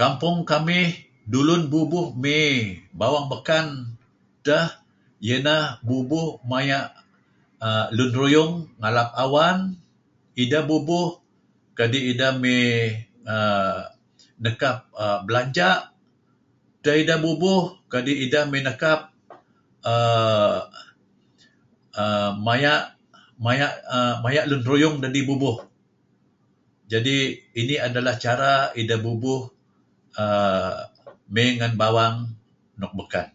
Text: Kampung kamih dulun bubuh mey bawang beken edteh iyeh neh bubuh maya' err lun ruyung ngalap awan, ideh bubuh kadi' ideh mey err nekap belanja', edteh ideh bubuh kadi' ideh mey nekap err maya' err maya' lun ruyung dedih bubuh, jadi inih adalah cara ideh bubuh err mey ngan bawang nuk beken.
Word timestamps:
Kampung 0.00 0.38
kamih 0.50 0.88
dulun 1.32 1.62
bubuh 1.72 2.06
mey 2.22 2.50
bawang 3.00 3.26
beken 3.32 3.66
edteh 4.38 4.68
iyeh 5.24 5.40
neh 5.46 5.64
bubuh 5.88 6.28
maya' 6.50 6.86
err 7.66 7.86
lun 7.96 8.10
ruyung 8.20 8.52
ngalap 8.80 9.10
awan, 9.24 9.56
ideh 10.42 10.64
bubuh 10.70 11.08
kadi' 11.78 12.04
ideh 12.10 12.32
mey 12.42 12.66
err 13.34 13.78
nekap 14.44 14.76
belanja', 15.26 15.74
edteh 16.80 16.96
ideh 17.02 17.18
bubuh 17.24 17.60
kadi' 17.92 18.16
ideh 18.24 18.44
mey 18.50 18.60
nekap 18.66 19.00
err 19.92 20.60
maya' 22.46 22.82
err 23.92 24.12
maya' 24.24 24.44
lun 24.50 24.62
ruyung 24.68 24.96
dedih 25.04 25.24
bubuh, 25.28 25.56
jadi 26.92 27.16
inih 27.60 27.78
adalah 27.86 28.14
cara 28.24 28.52
ideh 28.80 28.96
bubuh 29.06 29.40
err 30.22 30.74
mey 31.32 31.48
ngan 31.60 31.74
bawang 31.80 32.16
nuk 32.80 32.94
beken. 32.98 33.30